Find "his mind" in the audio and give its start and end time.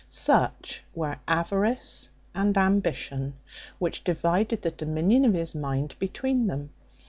5.35-5.95